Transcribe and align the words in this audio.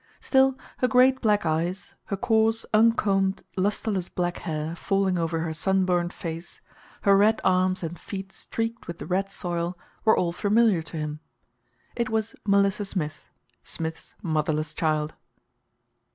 Still, 0.19 0.57
her 0.79 0.87
great 0.87 1.21
black 1.21 1.45
eyes, 1.45 1.93
her 2.05 2.17
coarse, 2.17 2.65
uncombed, 2.73 3.43
lusterless 3.55 4.09
black 4.09 4.37
hair 4.37 4.75
falling 4.75 5.19
over 5.19 5.41
her 5.41 5.53
sunburned 5.53 6.11
face, 6.11 6.59
her 7.03 7.15
red 7.15 7.39
arms 7.43 7.83
and 7.83 7.99
feet 7.99 8.31
streaked 8.31 8.87
with 8.87 8.97
the 8.97 9.05
red 9.05 9.29
soil, 9.29 9.77
were 10.03 10.17
all 10.17 10.31
familiar 10.31 10.81
to 10.81 10.97
him. 10.97 11.19
It 11.95 12.09
was 12.09 12.33
Melissa 12.47 12.85
Smith 12.85 13.25
Smith's 13.63 14.15
motherless 14.23 14.73
child. 14.73 15.13